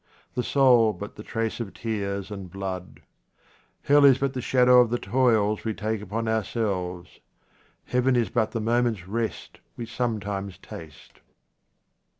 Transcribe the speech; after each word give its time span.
The 0.33 0.41
soul 0.41 0.93
but 0.93 1.15
the 1.15 1.21
trace 1.21 1.59
of 1.59 1.75
tears 1.75 2.31
and 2.31 2.49
blood. 2.49 3.01
Hell 3.83 4.03
is 4.03 4.17
but 4.17 4.35
a 4.35 4.41
shadow 4.41 4.81
of 4.81 4.89
the 4.89 4.97
toils 4.97 5.63
we 5.63 5.75
take 5.75 6.01
upon 6.01 6.27
our 6.27 6.43
selves. 6.43 7.19
Heaven 7.85 8.15
is 8.15 8.29
but 8.31 8.49
the 8.49 8.61
moment's 8.61 9.07
rest 9.07 9.59
we 9.77 9.85
sometimes 9.85 10.57
taste. 10.57 11.21